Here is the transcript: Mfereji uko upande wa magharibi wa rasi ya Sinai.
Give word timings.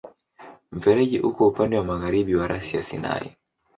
Mfereji 0.71 1.19
uko 1.19 1.47
upande 1.47 1.77
wa 1.77 1.83
magharibi 1.83 2.35
wa 2.35 2.47
rasi 2.47 2.75
ya 2.77 2.83
Sinai. 2.83 3.35